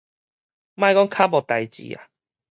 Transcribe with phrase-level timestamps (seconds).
[0.73, 1.95] 莫講較無代誌